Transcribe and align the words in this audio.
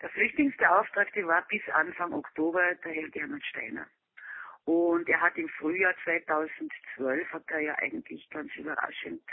Der 0.00 0.08
Flüchtlingsbeauftragte 0.10 1.26
war 1.26 1.44
bis 1.48 1.68
Anfang 1.70 2.12
Oktober 2.12 2.76
der 2.84 2.92
Herr 2.92 3.08
Gernot 3.08 3.44
Steiner. 3.44 3.88
Und 4.64 5.08
er 5.08 5.20
hat 5.20 5.36
im 5.36 5.48
Frühjahr 5.48 5.92
2012, 6.04 7.32
hat 7.32 7.42
er 7.48 7.58
ja 7.60 7.74
eigentlich 7.78 8.30
ganz 8.30 8.54
überraschend 8.54 9.24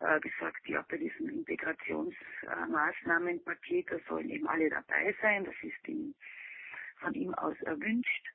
äh, 0.00 0.18
gesagt, 0.18 0.66
ja, 0.66 0.84
bei 0.88 0.96
diesem 0.96 1.28
Integrationsmaßnahmenpaket, 1.28 3.92
da 3.92 4.00
sollen 4.08 4.30
eben 4.30 4.48
alle 4.48 4.68
dabei 4.70 5.14
sein. 5.22 5.44
Das 5.44 5.54
ist 5.62 5.86
ihm, 5.86 6.16
von 6.96 7.14
ihm 7.14 7.32
aus 7.34 7.60
erwünscht. 7.62 8.26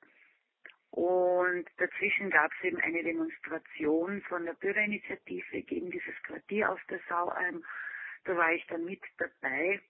Und 0.90 1.68
dazwischen 1.76 2.30
gab 2.30 2.50
es 2.52 2.64
eben 2.64 2.78
eine 2.78 3.02
Demonstration 3.02 4.22
von 4.22 4.46
der 4.46 4.54
Bürgerinitiative 4.54 5.60
gegen 5.62 5.90
dieses 5.90 6.14
Quartier 6.22 6.70
auf 6.70 6.80
der 6.88 7.00
Saualm. 7.10 7.62
Da 8.24 8.34
war 8.36 8.52
ich 8.52 8.66
dann 8.68 8.86
mit 8.86 9.02
dabei 9.18 9.82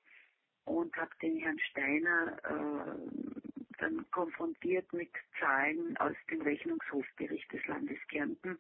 und 0.69 0.95
habe 0.97 1.11
den 1.23 1.39
Herrn 1.39 1.59
Steiner 1.71 2.39
äh, 2.45 3.79
dann 3.79 4.11
konfrontiert 4.11 4.93
mit 4.93 5.11
Zahlen 5.41 5.97
aus 5.97 6.15
dem 6.31 6.43
Rechnungshofbericht 6.43 7.53
des 7.53 7.67
Landes 7.67 7.99
Kärnten, 8.09 8.59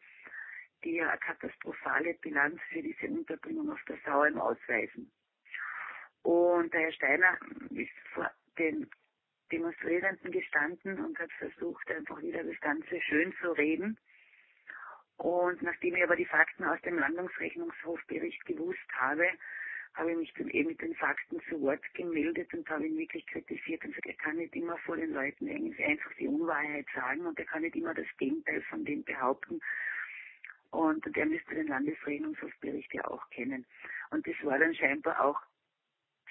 die 0.84 0.97
ja 0.97 1.09
eine 1.09 1.19
katastrophale 1.19 2.14
Bilanz 2.14 2.60
für 2.70 2.83
diese 2.83 3.09
Unterbringung 3.09 3.70
auf 3.70 3.83
der 3.88 3.98
Saualm 4.05 4.38
ausweisen. 4.38 5.10
Und 6.23 6.73
der 6.73 6.83
Herr 6.83 6.92
Steiner 6.92 7.38
ist 7.70 7.92
vor 8.14 8.30
den 8.59 8.88
Demonstrierenden 9.52 10.30
gestanden 10.30 11.05
und 11.05 11.19
hat 11.19 11.33
versucht, 11.33 11.91
einfach 11.91 12.20
wieder 12.22 12.45
das 12.45 12.61
Ganze 12.61 13.00
schön 13.02 13.34
zu 13.41 13.52
reden. 13.52 13.98
Und 15.16 15.62
nachdem 15.62 15.97
ich 15.97 16.05
aber 16.05 16.16
die 16.16 16.27
Fakten 16.27 16.64
aus 16.64 16.80
dem 16.83 16.98
Landungsrechnungshofbericht 16.98 18.45
gewusst 18.47 18.92
habe, 18.92 19.27
habe 19.95 20.12
ich 20.12 20.16
mich 20.16 20.34
dann 20.34 20.48
eben 20.51 20.69
mit 20.69 20.80
den 20.80 20.95
Fakten 20.95 21.41
zu 21.48 21.60
Wort 21.60 21.83
gemeldet 21.95 22.52
und 22.55 22.69
habe 22.69 22.87
ihn 22.87 22.98
wirklich 22.98 23.27
kritisiert 23.27 23.84
und 23.84 23.91
gesagt, 23.91 24.06
er 24.06 24.14
kann 24.14 24.37
nicht 24.37 24.55
immer 24.55 24.78
vor 24.78 24.97
den 24.97 25.12
Leuten 25.12 25.48
irgendwie 25.48 25.84
einfach 25.84 26.12
die 26.14 26.28
Unwahrheit 26.28 26.86
sagen 26.94 27.27
und 27.27 27.39
er 27.39 27.44
kann 27.47 27.62
nicht 27.62 27.77
immer 27.77 27.94
das 27.94 28.06
Gegenteil 28.19 28.62
von 28.62 28.84
dem 28.84 29.03
behaupten. 29.05 29.61
Und 30.70 31.05
der 31.16 31.27
müsste 31.27 31.55
den 31.55 31.69
Landesrechnungshofbericht 31.69 32.92
ja 32.94 33.05
auch 33.09 33.28
kennen. 33.31 33.66
Und 34.11 34.27
das 34.27 34.36
war 34.42 34.59
dann 34.59 34.75
scheinbar 34.75 35.20
auch 35.25 35.41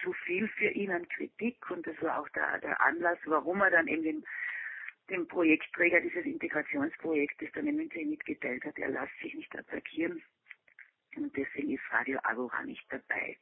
zu 0.01 0.13
viel 0.13 0.47
für 0.49 0.69
ihn 0.69 0.91
an 0.91 1.07
Kritik 1.09 1.69
und 1.71 1.85
das 1.87 1.99
war 2.01 2.19
auch 2.19 2.29
der, 2.29 2.59
der 2.59 2.79
Anlass, 2.81 3.17
warum 3.25 3.61
er 3.61 3.71
dann 3.71 3.87
eben 3.87 4.03
den, 4.03 4.25
dem 5.09 5.27
Projektträger 5.27 6.01
dieses 6.01 6.23
Integrationsprojektes 6.23 7.49
dann 7.53 7.67
im 7.67 7.79
Internet 7.79 8.09
mitgeteilt 8.09 8.63
hat, 8.63 8.77
er 8.77 8.89
lässt 8.89 9.19
sich 9.21 9.33
nicht 9.33 9.57
attackieren 9.57 10.21
und 11.23 11.37
deswegen 11.37 11.71
ist 11.71 11.83
Radio 11.91 12.19
Agora 12.23 12.63
nicht 12.63 12.85
dabei. 12.89 13.37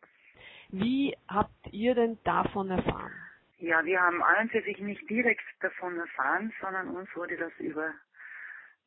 Wie 0.70 1.16
habt 1.28 1.68
ihr 1.72 1.96
denn 1.96 2.18
davon 2.24 2.70
erfahren? 2.70 3.14
Ja, 3.60 3.84
wir 3.86 4.02
haben 4.02 4.22
an 4.22 4.44
und 4.44 4.52
für 4.52 4.62
sich 4.64 4.80
nicht 4.80 5.10
direkt 5.10 5.44
davon 5.62 5.98
erfahren, 5.98 6.54
sondern 6.60 6.90
uns 6.90 7.10
wurde 7.16 7.38
das 7.38 7.54
über 7.60 7.94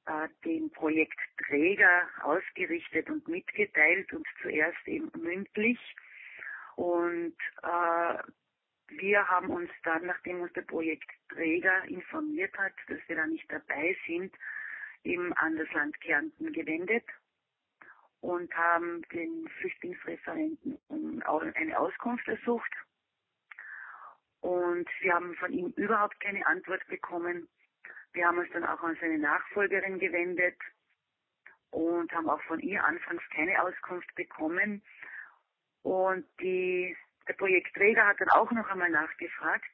äh, 0.07 0.29
den 0.45 0.71
Projektträger 0.71 2.09
ausgerichtet 2.23 3.09
und 3.09 3.27
mitgeteilt 3.29 4.13
und 4.13 4.27
zuerst 4.43 4.87
eben 4.87 5.11
mündlich. 5.21 5.79
Und 6.77 7.37
äh, 7.63 8.19
wir 8.89 9.29
haben 9.29 9.51
uns 9.51 9.71
dann, 9.85 10.07
nachdem 10.07 10.41
uns 10.41 10.53
der 10.53 10.63
Projektträger 10.63 11.85
informiert 11.89 12.57
hat, 12.59 12.73
dass 12.89 12.99
wir 13.07 13.17
da 13.17 13.27
nicht 13.27 13.51
dabei 13.51 13.97
sind, 14.07 14.35
eben 15.05 15.33
an 15.35 15.57
das 15.57 15.73
Land 15.73 16.01
Kärnten 16.01 16.53
gewendet 16.53 17.05
und 18.21 18.53
haben 18.55 19.03
den 19.13 19.49
Flüchtlingsreferenten 19.61 20.79
eine 20.89 21.79
Auskunft 21.79 22.27
ersucht. 22.29 22.73
Und 24.41 24.89
wir 25.01 25.15
haben 25.15 25.35
von 25.37 25.53
ihm 25.53 25.73
überhaupt 25.77 26.19
keine 26.21 26.47
Antwort 26.47 26.87
bekommen. 26.89 27.49
Wir 28.13 28.27
haben 28.27 28.39
uns 28.39 28.51
dann 28.53 28.65
auch 28.65 28.83
an 28.83 28.97
seine 29.01 29.19
Nachfolgerin 29.19 29.99
gewendet 29.99 30.57
und 31.71 32.13
haben 32.13 32.29
auch 32.29 32.43
von 32.43 32.61
ihr 32.61 32.83
anfangs 32.85 33.23
keine 33.31 33.63
Auskunft 33.63 34.13
bekommen. 34.15 34.83
Und 35.83 36.27
die, 36.41 36.97
der 37.27 37.35
Projektträger 37.35 38.07
hat 38.07 38.21
dann 38.21 38.31
auch 38.31 38.51
noch 38.51 38.69
einmal 38.69 38.91
nachgefragt. 38.91 39.71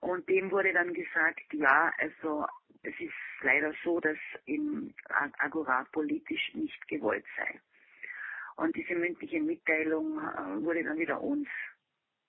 Und 0.00 0.28
dem 0.28 0.50
wurde 0.50 0.72
dann 0.72 0.94
gesagt, 0.94 1.52
ja, 1.52 1.92
also 1.98 2.46
es 2.82 2.94
ist 3.00 3.12
leider 3.42 3.74
so, 3.84 4.00
dass 4.00 4.18
im 4.46 4.94
Agora 5.38 5.84
politisch 5.92 6.54
nicht 6.54 6.88
gewollt 6.88 7.24
sei. 7.36 7.60
Und 8.56 8.74
diese 8.74 8.94
mündliche 8.94 9.40
Mitteilung 9.40 10.18
äh, 10.18 10.62
wurde 10.62 10.82
dann 10.82 10.98
wieder 10.98 11.20
uns 11.20 11.48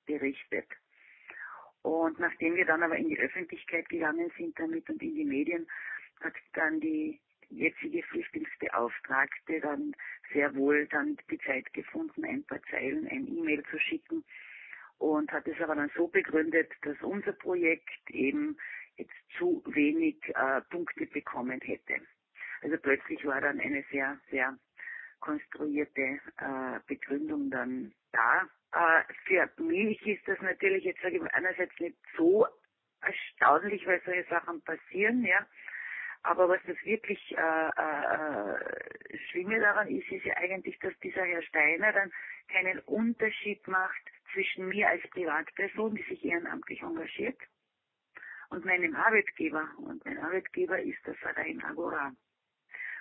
berichtet. 0.05 0.67
Und 1.81 2.19
nachdem 2.19 2.55
wir 2.55 2.65
dann 2.65 2.83
aber 2.83 2.97
in 2.97 3.09
die 3.09 3.19
Öffentlichkeit 3.19 3.87
gegangen 3.89 4.31
sind 4.37 4.59
damit 4.59 4.89
und 4.89 5.01
in 5.01 5.15
die 5.15 5.25
Medien, 5.25 5.67
hat 6.21 6.33
dann 6.53 6.79
die 6.79 7.19
jetzige 7.49 8.03
Flüchtlingsbeauftragte 8.03 9.59
dann 9.61 9.95
sehr 10.33 10.53
wohl 10.55 10.85
dann 10.87 11.17
die 11.31 11.39
Zeit 11.39 11.73
gefunden, 11.73 12.25
ein 12.25 12.43
paar 12.43 12.61
Zeilen, 12.69 13.07
ein 13.07 13.27
E-Mail 13.27 13.63
zu 13.71 13.79
schicken 13.79 14.23
und 14.99 15.31
hat 15.31 15.47
es 15.47 15.59
aber 15.61 15.75
dann 15.75 15.91
so 15.95 16.07
begründet, 16.07 16.71
dass 16.83 17.01
unser 17.01 17.31
Projekt 17.33 18.09
eben 18.09 18.57
zu 19.39 19.63
wenig 19.65 20.17
äh, 20.35 20.61
Punkte 20.69 21.07
bekommen 21.07 21.59
hätte. 21.61 21.95
Also 22.61 22.77
plötzlich 22.77 23.25
war 23.25 23.41
dann 23.41 23.59
eine 23.59 23.83
sehr, 23.89 24.19
sehr 24.29 24.55
konstruierte 25.19 26.19
äh, 26.37 26.79
Begründung 26.87 27.49
dann 27.49 27.93
da. 28.11 28.47
Äh, 28.73 29.03
für 29.25 29.49
mich 29.61 30.05
ist 30.05 30.27
das 30.27 30.39
natürlich 30.41 30.83
jetzt 30.83 31.03
ich 31.03 31.33
einerseits 31.33 31.73
nicht 31.79 31.97
so 32.15 32.45
erstaunlich, 33.01 33.85
weil 33.87 34.01
solche 34.05 34.29
Sachen 34.29 34.61
passieren, 34.61 35.23
ja. 35.23 35.47
Aber 36.23 36.49
was 36.49 36.59
das 36.67 36.75
wirklich 36.83 37.33
äh, 37.37 37.69
äh, 37.69 39.17
Schlimme 39.29 39.59
daran 39.61 39.87
ist, 39.87 40.11
ist 40.11 40.25
ja 40.25 40.35
eigentlich, 40.35 40.77
dass 40.79 40.93
dieser 40.99 41.23
Herr 41.23 41.41
Steiner 41.43 41.93
dann 41.93 42.11
keinen 42.51 42.79
Unterschied 42.79 43.65
macht 43.69 44.01
zwischen 44.33 44.67
mir 44.67 44.89
als 44.89 45.01
Privatperson, 45.11 45.95
die 45.95 46.03
sich 46.03 46.23
ehrenamtlich 46.25 46.81
engagiert, 46.81 47.39
und 48.59 48.65
meinem 48.65 48.95
Arbeitgeber. 48.95 49.67
Und 49.77 50.03
mein 50.05 50.17
Arbeitgeber 50.17 50.79
ist 50.79 50.99
der 51.05 51.15
Verein 51.15 51.63
Agora. 51.63 52.11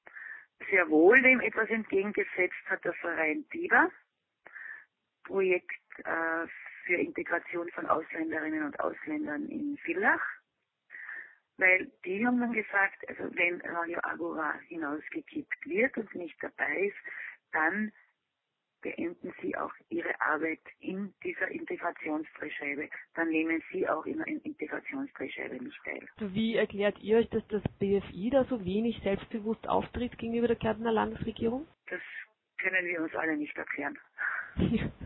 Sehr 0.70 0.88
wohl 0.88 1.20
dem 1.22 1.40
etwas 1.40 1.69
entgegengesetzt 1.69 2.64
hat 2.67 2.84
der 2.84 2.94
Verein 2.94 3.44
Biber, 3.44 3.90
Projekt 5.26 5.70
äh, 6.05 6.46
für 6.87 6.94
Integration 6.94 7.69
von 7.70 7.87
Ausländerinnen 7.87 8.64
und 8.64 8.78
Ausländern 8.81 9.46
in 9.49 9.76
Villach, 9.78 10.23
weil 11.58 11.90
die 12.05 12.25
haben 12.25 12.40
dann 12.40 12.52
gesagt, 12.52 13.08
also 13.08 13.25
wenn 13.34 13.61
Radio 13.62 13.99
Agora 14.02 14.55
hinausgekippt 14.69 15.67
wird 15.67 15.96
und 15.96 16.14
nicht 16.14 16.37
dabei 16.43 16.87
ist, 16.87 16.96
dann 17.52 17.93
beenden 18.82 19.32
Sie 19.43 19.56
auch 19.56 19.73
Ihre 19.88 20.20
Arbeit 20.20 20.61
in 20.78 21.12
dieser 21.25 21.49
Integrationsdrehscheibe, 21.49 22.88
dann 23.14 23.29
nehmen 23.31 23.61
Sie 23.72 23.88
auch 23.88 24.05
in 24.06 24.19
der 24.19 24.26
Integrationsdrehscheibe 24.29 25.56
nicht 25.56 25.81
teil. 25.84 26.06
Wie 26.19 26.55
erklärt 26.55 26.99
ihr 27.00 27.19
euch, 27.19 27.29
dass 27.31 27.46
das 27.49 27.62
BFI 27.81 28.31
da 28.31 28.44
so 28.44 28.64
wenig 28.64 29.00
selbstbewusst 29.02 29.69
auftritt 29.69 30.17
gegenüber 30.19 30.46
der 30.46 30.56
Kärntner 30.56 30.93
Landesregierung? 30.93 31.67
Das 31.88 32.00
können 32.58 32.87
wir 32.87 33.02
uns 33.02 33.14
alle 33.14 33.37
nicht 33.37 33.56
erklären. 33.56 33.99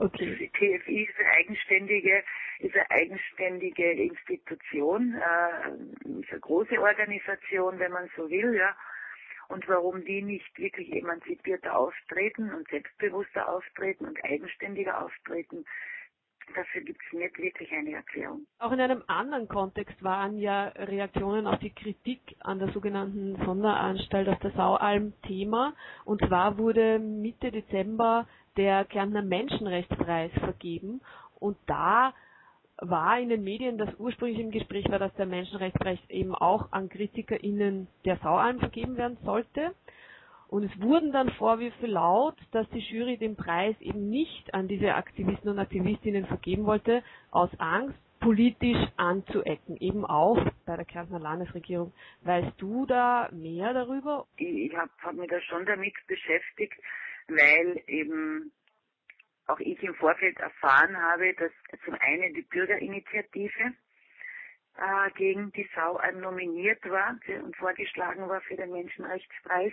okay. 0.00 0.36
Die 0.36 0.48
TFI 0.48 1.04
ist 1.04 1.18
eine 1.18 1.30
eigenständige, 1.30 2.24
ist 2.58 2.74
eine 2.74 2.90
eigenständige 2.90 3.92
Institution, 3.92 5.14
äh, 5.14 6.20
ist 6.20 6.30
eine 6.30 6.40
große 6.40 6.80
Organisation, 6.80 7.78
wenn 7.78 7.92
man 7.92 8.10
so 8.16 8.28
will, 8.28 8.54
ja 8.54 8.74
und 9.50 9.68
warum 9.68 10.04
die 10.04 10.22
nicht 10.22 10.56
wirklich 10.58 10.92
emanzipierter 10.92 11.76
auftreten 11.76 12.54
und 12.54 12.68
selbstbewusster 12.68 13.48
auftreten 13.48 14.06
und 14.06 14.24
eigenständiger 14.24 15.04
auftreten, 15.04 15.64
dafür 16.54 16.82
gibt 16.82 17.00
es 17.06 17.18
nicht 17.18 17.38
wirklich 17.38 17.70
eine 17.72 17.92
Erklärung. 17.92 18.46
Auch 18.58 18.72
in 18.72 18.80
einem 18.80 19.02
anderen 19.06 19.48
Kontext 19.48 20.02
waren 20.02 20.38
ja 20.38 20.68
Reaktionen 20.68 21.46
auf 21.46 21.58
die 21.60 21.70
Kritik 21.70 22.20
an 22.40 22.58
der 22.58 22.72
sogenannten 22.72 23.36
Sonderanstalt 23.44 24.28
auf 24.28 24.38
der 24.40 24.52
Saualm 24.52 25.12
Thema. 25.22 25.74
Und 26.04 26.20
zwar 26.26 26.58
wurde 26.58 26.98
Mitte 26.98 27.50
Dezember 27.50 28.26
der 28.56 28.84
Kärntner 28.84 29.22
Menschenrechtspreis 29.22 30.32
vergeben. 30.32 31.00
Und 31.38 31.56
da 31.66 32.12
war 32.78 33.18
in 33.18 33.28
den 33.28 33.44
Medien, 33.44 33.78
dass 33.78 33.94
ursprünglich 33.98 34.40
im 34.40 34.50
Gespräch 34.50 34.88
war, 34.90 34.98
dass 34.98 35.14
der 35.14 35.26
Menschenrechtspreis 35.26 35.98
eben 36.08 36.34
auch 36.34 36.72
an 36.72 36.88
KritikerInnen 36.88 37.88
der 38.04 38.16
Saualm 38.18 38.58
vergeben 38.58 38.96
werden 38.96 39.18
sollte. 39.24 39.74
Und 40.50 40.64
es 40.64 40.80
wurden 40.80 41.12
dann 41.12 41.30
Vorwürfe 41.34 41.86
laut, 41.86 42.36
dass 42.50 42.68
die 42.70 42.80
Jury 42.80 43.16
den 43.16 43.36
Preis 43.36 43.76
eben 43.80 44.10
nicht 44.10 44.52
an 44.52 44.66
diese 44.66 44.96
Aktivisten 44.96 45.48
und 45.48 45.60
Aktivistinnen 45.60 46.26
vergeben 46.26 46.66
wollte, 46.66 47.04
aus 47.30 47.50
Angst, 47.58 47.96
politisch 48.18 48.76
anzuecken, 48.96 49.76
eben 49.76 50.04
auch 50.04 50.44
bei 50.66 50.74
der 50.74 50.84
Kärntner 50.84 51.20
Landesregierung. 51.20 51.92
Weißt 52.22 52.52
du 52.58 52.84
da 52.84 53.28
mehr 53.32 53.72
darüber? 53.72 54.26
Ich 54.36 54.76
habe 54.76 54.90
hab 55.02 55.14
mich 55.14 55.30
da 55.30 55.40
schon 55.40 55.64
damit 55.66 55.94
beschäftigt, 56.08 56.74
weil 57.28 57.82
eben 57.86 58.50
auch 59.46 59.60
ich 59.60 59.80
im 59.84 59.94
Vorfeld 59.94 60.36
erfahren 60.38 60.96
habe, 60.96 61.32
dass 61.34 61.52
zum 61.84 61.94
einen 61.94 62.34
die 62.34 62.42
Bürgerinitiative 62.42 63.72
äh, 64.80 65.10
gegen 65.12 65.52
die 65.52 65.68
Sau 65.74 66.00
nominiert 66.12 66.82
war 66.88 67.16
und 67.42 67.56
vorgeschlagen 67.56 68.28
war 68.28 68.40
für 68.40 68.56
den 68.56 68.72
Menschenrechtspreis, 68.72 69.72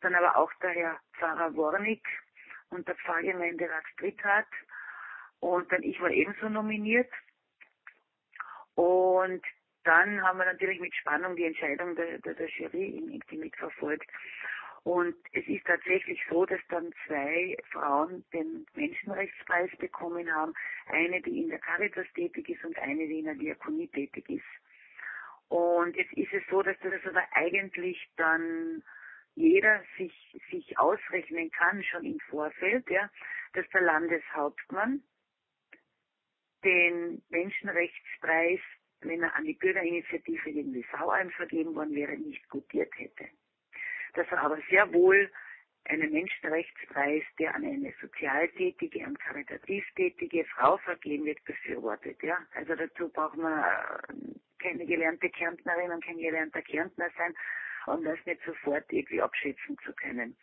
dann 0.00 0.14
aber 0.14 0.36
auch 0.36 0.52
der 0.62 0.70
Herr 0.70 1.00
Pfarrer 1.18 1.54
Wornik 1.56 2.06
und 2.70 2.86
der 2.86 2.94
Pfarrgemeinderat 2.96 3.84
Stritthardt 3.92 4.46
und 5.40 5.70
dann 5.72 5.82
ich 5.82 6.00
war 6.00 6.10
ebenso 6.10 6.48
nominiert 6.48 7.10
und 8.74 9.44
dann 9.84 10.22
haben 10.22 10.38
wir 10.38 10.46
natürlich 10.46 10.80
mit 10.80 10.94
Spannung 10.94 11.36
die 11.36 11.44
Entscheidung 11.44 11.94
der, 11.94 12.18
der, 12.18 12.34
der 12.34 12.48
Jury 12.48 12.98
irgendwie 12.98 13.38
mitverfolgt. 13.38 14.10
Und 14.86 15.16
es 15.32 15.44
ist 15.48 15.66
tatsächlich 15.66 16.20
so, 16.30 16.46
dass 16.46 16.60
dann 16.68 16.94
zwei 17.08 17.56
Frauen 17.72 18.24
den 18.32 18.64
Menschenrechtspreis 18.76 19.68
bekommen 19.78 20.32
haben. 20.32 20.52
Eine, 20.86 21.20
die 21.22 21.42
in 21.42 21.48
der 21.48 21.58
Caritas 21.58 22.06
tätig 22.14 22.48
ist 22.48 22.64
und 22.64 22.78
eine, 22.78 23.04
die 23.08 23.18
in 23.18 23.24
der 23.24 23.34
Diakonie 23.34 23.88
tätig 23.88 24.30
ist. 24.30 24.44
Und 25.48 25.96
jetzt 25.96 26.12
ist 26.12 26.32
es 26.32 26.44
so, 26.48 26.62
dass 26.62 26.76
das 26.84 27.04
aber 27.04 27.24
eigentlich 27.32 27.98
dann 28.16 28.84
jeder 29.34 29.82
sich, 29.98 30.40
sich 30.52 30.78
ausrechnen 30.78 31.50
kann, 31.50 31.82
schon 31.82 32.04
im 32.04 32.20
Vorfeld, 32.30 32.88
ja, 32.88 33.10
dass 33.54 33.68
der 33.70 33.80
Landeshauptmann 33.80 35.02
den 36.62 37.24
Menschenrechtspreis, 37.30 38.60
wenn 39.00 39.24
er 39.24 39.34
an 39.34 39.46
die 39.46 39.54
Bürgerinitiative 39.54 40.52
gegen 40.52 40.72
die 40.72 40.86
Saualm 40.92 41.30
vergeben 41.30 41.74
worden 41.74 41.96
wäre, 41.96 42.16
nicht 42.16 42.48
gutiert 42.50 42.96
hätte 42.96 43.26
dass 44.16 44.26
er 44.30 44.42
aber 44.42 44.58
sehr 44.68 44.92
wohl 44.92 45.30
einen 45.88 46.12
Menschenrechtspreis, 46.12 47.22
der 47.38 47.54
an 47.54 47.64
eine 47.64 47.92
sozial 48.00 48.48
tätige 48.48 49.06
und 49.06 49.18
karitativ 49.20 49.84
tätige 49.94 50.44
Frau 50.46 50.78
vergeben 50.78 51.26
wird, 51.26 51.44
befürwortet. 51.44 52.22
Ja? 52.22 52.38
Also 52.54 52.74
dazu 52.74 53.08
braucht 53.08 53.36
man 53.36 53.62
äh, 53.62 54.38
keine 54.58 54.84
gelernte 54.84 55.28
Kärntnerin 55.30 55.92
und 55.92 56.04
kein 56.04 56.18
gelernter 56.18 56.62
Kärntner 56.62 57.08
sein, 57.16 57.34
um 57.86 58.04
das 58.04 58.18
nicht 58.26 58.40
sofort 58.44 58.84
irgendwie 58.90 59.22
abschätzen 59.22 59.76
zu 59.84 59.92
können. 59.94 60.36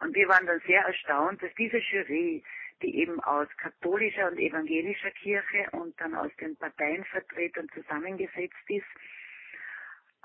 Und 0.00 0.14
wir 0.14 0.28
waren 0.28 0.46
dann 0.46 0.60
sehr 0.66 0.82
erstaunt, 0.82 1.42
dass 1.42 1.54
diese 1.54 1.78
Jury, 1.78 2.42
die 2.82 2.96
eben 2.96 3.20
aus 3.20 3.48
katholischer 3.58 4.30
und 4.30 4.38
evangelischer 4.38 5.10
Kirche 5.12 5.68
und 5.72 5.98
dann 6.00 6.14
aus 6.14 6.34
den 6.40 6.56
Parteienvertretern 6.56 7.68
zusammengesetzt 7.74 8.68
ist, 8.68 8.86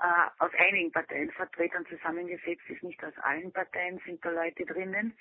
äh, 0.00 0.42
aus 0.44 0.50
einigen 0.58 0.92
Parteienvertretern 0.92 1.86
zusammengesetzt 1.86 2.68
ist, 2.68 2.82
nicht 2.82 3.02
aus 3.04 3.16
allen 3.22 3.52
Parteien 3.52 4.00
sind 4.04 4.24
da 4.24 4.30
Leute 4.30 4.64
drinnen, 4.64 5.16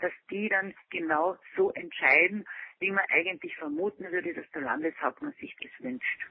dass 0.00 0.12
die 0.30 0.48
dann 0.48 0.74
genau 0.90 1.36
so 1.56 1.70
entscheiden, 1.72 2.44
wie 2.80 2.90
man 2.90 3.04
eigentlich 3.10 3.56
vermuten 3.56 4.10
würde, 4.10 4.34
dass 4.34 4.50
der 4.50 4.62
Landeshauptmann 4.62 5.32
sich 5.40 5.54
das 5.62 5.70
wünscht. 5.84 6.26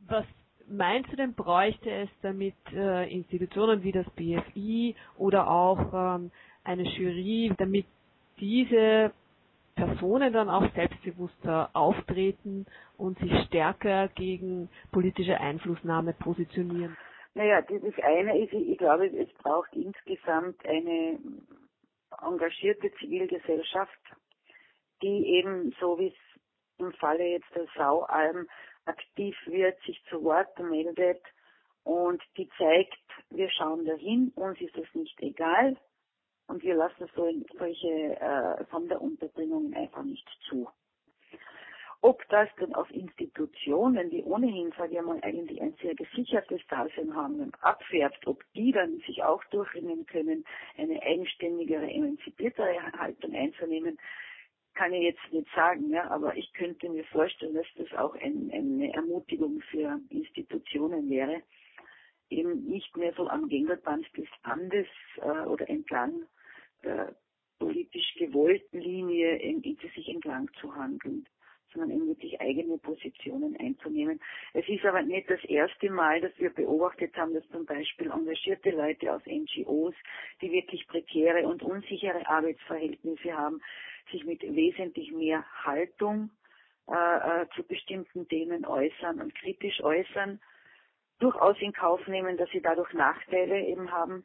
Was 0.00 0.26
meinst 0.68 1.12
du 1.12 1.16
denn, 1.16 1.34
bräuchte 1.34 1.90
es 1.90 2.10
damit 2.22 2.56
äh, 2.72 3.08
Institutionen 3.12 3.82
wie 3.82 3.92
das 3.92 4.06
BFI 4.10 4.96
oder 5.16 5.48
auch 5.48 6.16
ähm, 6.16 6.30
eine 6.64 6.82
Jury, 6.82 7.52
damit 7.56 7.86
diese 8.38 9.12
Personen 9.76 10.32
dann 10.32 10.48
auch 10.48 10.66
selbstbewusster 10.74 11.70
auftreten 11.74 12.66
und 12.96 13.18
sich 13.18 13.32
stärker 13.46 14.08
gegen 14.08 14.68
politische 14.90 15.38
Einflussnahme 15.38 16.14
positionieren? 16.14 16.96
Naja, 17.34 17.60
das 17.60 17.82
eine 18.02 18.38
ist, 18.38 18.52
ich 18.54 18.78
glaube, 18.78 19.06
es 19.06 19.32
braucht 19.34 19.72
insgesamt 19.74 20.64
eine 20.64 21.18
engagierte 22.22 22.90
Zivilgesellschaft, 22.94 24.00
die 25.02 25.26
eben, 25.36 25.74
so 25.78 25.98
wie 25.98 26.08
es 26.08 26.40
im 26.78 26.92
Falle 26.94 27.24
jetzt 27.24 27.54
der 27.54 27.66
Saualm 27.76 28.48
aktiv 28.86 29.36
wird, 29.44 29.78
sich 29.82 30.02
zu 30.08 30.24
Wort 30.24 30.58
meldet 30.58 31.22
und 31.84 32.22
die 32.38 32.48
zeigt, 32.56 32.96
wir 33.30 33.50
schauen 33.50 33.84
dahin, 33.84 34.32
uns 34.36 34.58
ist 34.60 34.76
es 34.76 34.94
nicht 34.94 35.20
egal, 35.20 35.76
und 36.48 36.62
wir 36.62 36.74
lassen 36.74 37.08
so 37.14 37.28
solche 37.58 38.20
äh, 38.20 38.64
Sonderunterbringungen 38.70 39.74
einfach 39.74 40.04
nicht 40.04 40.28
zu. 40.48 40.68
Ob 42.02 42.22
das 42.28 42.48
dann 42.60 42.74
auf 42.74 42.90
Institutionen, 42.90 44.10
die 44.10 44.22
ohnehin, 44.22 44.72
sage 44.76 44.94
ich 44.94 45.02
mal, 45.02 45.18
eigentlich 45.22 45.60
ein 45.60 45.74
sehr 45.82 45.94
gesichertes 45.94 46.60
Dasein 46.68 47.14
haben, 47.14 47.50
abfärbt, 47.62 48.26
ob 48.26 48.44
die 48.54 48.70
dann 48.70 48.98
sich 49.06 49.22
auch 49.24 49.42
durchringen 49.46 50.06
können, 50.06 50.44
eine 50.76 51.02
eigenständigere, 51.02 51.90
emanzipiertere 51.90 52.92
Haltung 52.92 53.34
einzunehmen, 53.34 53.98
kann 54.74 54.92
ich 54.92 55.04
jetzt 55.04 55.32
nicht 55.32 55.48
sagen, 55.54 55.90
ja, 55.90 56.08
aber 56.10 56.36
ich 56.36 56.52
könnte 56.52 56.88
mir 56.90 57.04
vorstellen, 57.06 57.54
dass 57.54 57.66
das 57.76 57.98
auch 57.98 58.14
ein, 58.14 58.50
eine 58.52 58.92
Ermutigung 58.92 59.60
für 59.70 59.98
Institutionen 60.10 61.08
wäre, 61.08 61.42
eben 62.28 62.66
nicht 62.66 62.94
mehr 62.96 63.14
so 63.14 63.26
am 63.26 63.48
Gängelband 63.48 64.06
des 64.16 64.28
Bandes 64.42 64.86
äh, 65.22 65.46
oder 65.46 65.68
entlang 65.68 66.26
der 66.84 67.16
politisch 67.58 68.14
gewollten 68.18 68.78
Linie 68.78 69.36
in, 69.36 69.62
in 69.62 69.76
sich 69.76 70.08
entlang 70.08 70.50
zu 70.60 70.74
handeln, 70.74 71.26
sondern 71.72 71.90
eben 71.90 72.08
wirklich 72.08 72.40
eigene 72.40 72.78
Positionen 72.78 73.56
einzunehmen. 73.58 74.20
Es 74.52 74.68
ist 74.68 74.84
aber 74.84 75.02
nicht 75.02 75.30
das 75.30 75.42
erste 75.44 75.90
Mal, 75.90 76.20
dass 76.20 76.32
wir 76.38 76.50
beobachtet 76.50 77.16
haben, 77.16 77.34
dass 77.34 77.48
zum 77.48 77.64
Beispiel 77.64 78.10
engagierte 78.10 78.70
Leute 78.70 79.12
aus 79.12 79.22
NGOs, 79.26 79.94
die 80.40 80.52
wirklich 80.52 80.86
prekäre 80.86 81.46
und 81.46 81.62
unsichere 81.62 82.26
Arbeitsverhältnisse 82.26 83.36
haben, 83.36 83.60
sich 84.10 84.24
mit 84.24 84.42
wesentlich 84.42 85.12
mehr 85.12 85.44
Haltung 85.64 86.30
äh, 86.88 87.42
äh, 87.42 87.46
zu 87.56 87.64
bestimmten 87.64 88.28
Themen 88.28 88.64
äußern 88.64 89.20
und 89.20 89.34
kritisch 89.34 89.82
äußern, 89.82 90.40
durchaus 91.18 91.56
in 91.60 91.72
Kauf 91.72 92.06
nehmen, 92.06 92.36
dass 92.36 92.48
sie 92.50 92.60
dadurch 92.60 92.92
Nachteile 92.92 93.66
eben 93.66 93.90
haben 93.90 94.24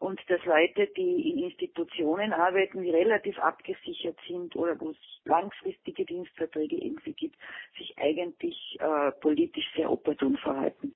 und 0.00 0.18
dass 0.28 0.42
Leute, 0.46 0.88
die 0.96 1.30
in 1.30 1.44
Institutionen 1.44 2.32
arbeiten, 2.32 2.82
die 2.82 2.90
relativ 2.90 3.38
abgesichert 3.38 4.16
sind 4.26 4.56
oder 4.56 4.80
wo 4.80 4.90
es 4.90 4.96
langfristige 5.26 6.06
Dienstverträge 6.06 6.76
irgendwie 6.76 7.12
gibt, 7.12 7.36
sich 7.78 7.96
eigentlich 7.98 8.78
äh, 8.80 9.12
politisch 9.20 9.70
sehr 9.76 9.90
opportun 9.90 10.38
verhalten. 10.38 10.94